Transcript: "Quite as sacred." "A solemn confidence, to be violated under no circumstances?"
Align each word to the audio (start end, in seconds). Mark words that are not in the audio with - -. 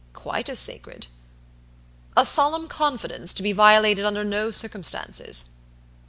"Quite 0.13 0.49
as 0.49 0.57
sacred." 0.57 1.05
"A 2.17 2.25
solemn 2.25 2.67
confidence, 2.67 3.35
to 3.35 3.43
be 3.43 3.51
violated 3.51 4.03
under 4.03 4.23
no 4.23 4.49
circumstances?" 4.49 5.51